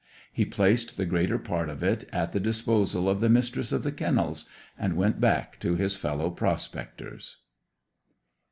[0.33, 3.91] He placed the greater part of it at the disposal of the Mistress of the
[3.91, 7.37] Kennels, and went back to his fellow prospectors.